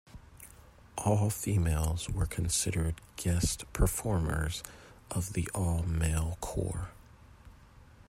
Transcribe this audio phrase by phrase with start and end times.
[0.97, 4.63] All females were considered "guest performers"
[5.11, 6.89] of the all-male corps.